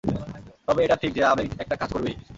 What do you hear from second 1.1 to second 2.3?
যে আবেগ একটা কাজ করবেই।